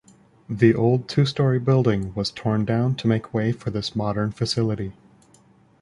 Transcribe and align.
The 0.49 0.73
old 0.73 1.07
two-story 1.07 1.59
building 1.59 2.11
was 2.15 2.31
torn 2.31 2.65
down 2.65 2.95
to 2.95 3.07
make 3.07 3.35
way 3.35 3.51
for 3.51 3.69
this 3.69 3.95
modern 3.95 4.31
facility. 4.31 4.93